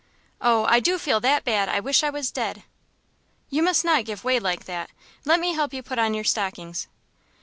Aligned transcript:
"Oh, 0.41 0.65
I 0.65 0.79
do 0.79 0.97
feel 0.97 1.19
that 1.19 1.43
bad, 1.43 1.69
I 1.69 1.79
wish 1.79 2.01
I 2.03 2.09
was 2.09 2.31
dead!" 2.31 2.63
"You 3.51 3.61
must 3.61 3.85
not 3.85 4.03
give 4.05 4.23
way 4.23 4.39
like 4.39 4.65
that; 4.65 4.89
let 5.25 5.39
me 5.39 5.53
help 5.53 5.75
you 5.75 5.83
put 5.83 5.99
on 5.99 6.15
your 6.15 6.23
stockings." 6.23 6.87